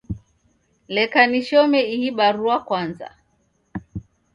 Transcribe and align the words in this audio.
Leka 0.95 1.21
nishome 1.29 1.79
ihi 1.95 2.09
barua 2.17 2.57
kwaza 2.67 3.09